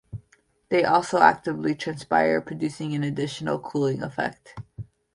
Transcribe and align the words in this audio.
They 0.69 0.83
also 0.83 1.19
actively 1.21 1.75
transpire, 1.75 2.41
producing 2.41 2.95
an 2.95 3.03
additional 3.03 3.59
cooling 3.59 4.01
effect. 4.01 4.55